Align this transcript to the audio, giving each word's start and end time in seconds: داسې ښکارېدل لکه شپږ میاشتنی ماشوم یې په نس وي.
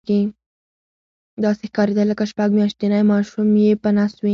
داسې 1.43 1.63
ښکارېدل 1.69 2.07
لکه 2.11 2.23
شپږ 2.31 2.49
میاشتنی 2.57 3.01
ماشوم 3.11 3.47
یې 3.63 3.71
په 3.83 3.89
نس 3.97 4.13
وي. 4.23 4.29